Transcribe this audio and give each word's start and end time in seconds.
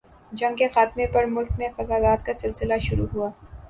جنگ 0.31 0.55
کے 0.55 0.67
خاتمہ 0.67 1.05
پر 1.13 1.25
ملک 1.27 1.51
میں 1.57 1.69
فسادات 1.77 2.25
کا 2.25 2.33
سلسلہ 2.33 2.79
شروع 2.81 3.07
ہوا۔ 3.13 3.29